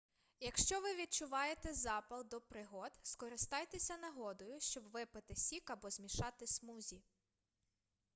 [0.39, 7.01] якщо ви відчуваєте запал до пригод скористайтеся нагодою щоб випити сік або змішати смузі